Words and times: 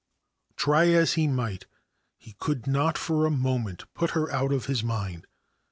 Try 0.55 0.87
as 0.93 1.13
he 1.13 1.27
might, 1.27 1.67
he 2.17 2.33
could 2.39 2.65
not 2.65 2.97
for 2.97 3.27
a 3.27 3.29
momeni 3.29 3.83
put 3.93 4.09
her 4.17 4.31
out 4.31 4.51
of 4.51 4.65
his 4.65 4.83
mind. 4.83 5.27